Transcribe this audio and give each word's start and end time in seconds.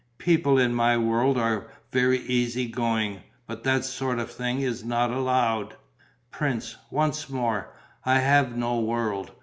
People 0.17 0.57
in 0.57 0.73
my 0.73 0.97
world 0.97 1.37
are 1.37 1.67
very 1.91 2.17
easy 2.21 2.65
going. 2.65 3.21
But 3.45 3.63
that 3.65 3.85
sort 3.85 4.17
of 4.17 4.31
thing 4.31 4.61
is 4.61 4.83
not 4.83 5.11
allowed!" 5.11 5.75
"Prince, 6.31 6.75
once 6.89 7.29
more, 7.29 7.69
I 8.03 8.17
have 8.17 8.57
no 8.57 8.79
world. 8.79 9.29